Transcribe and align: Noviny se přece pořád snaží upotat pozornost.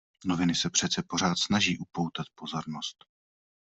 Noviny 0.25 0.55
se 0.55 0.69
přece 0.69 1.03
pořád 1.07 1.35
snaží 1.39 1.77
upotat 1.77 2.25
pozornost. 2.35 3.05